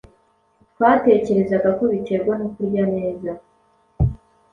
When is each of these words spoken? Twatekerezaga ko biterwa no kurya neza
Twatekerezaga 0.73 1.69
ko 1.77 1.83
biterwa 1.91 2.33
no 2.41 2.47
kurya 2.53 2.83
neza 2.95 3.31